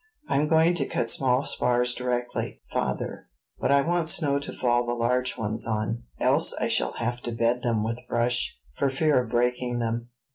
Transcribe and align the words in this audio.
"I'm 0.27 0.47
going 0.47 0.73
to 0.77 0.87
cut 0.87 1.11
small 1.11 1.43
spars 1.43 1.93
directly, 1.93 2.59
father; 2.71 3.27
but 3.59 3.71
I 3.71 3.81
want 3.81 4.09
snow 4.09 4.39
to 4.39 4.51
fall 4.51 4.83
the 4.83 4.95
large 4.95 5.37
ones 5.37 5.67
on, 5.67 6.05
else 6.19 6.55
I 6.59 6.69
shall 6.69 6.93
have 6.93 7.21
to 7.21 7.31
bed 7.31 7.61
them 7.61 7.83
with 7.83 7.99
brush, 8.09 8.57
for 8.73 8.89
fear 8.89 9.21
of 9.23 9.29
breaking 9.29 9.77
them." 9.77 10.09